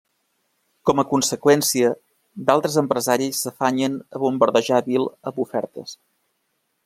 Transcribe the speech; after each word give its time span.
Com 0.89 1.01
a 1.01 1.03
conseqüència, 1.09 1.91
d'altres 2.47 2.79
empresaris 2.83 3.43
s'afanyen 3.45 4.01
a 4.19 4.23
bombardejar 4.25 4.83
Bill 4.89 5.07
amb 5.33 5.43
ofertes. 5.47 5.97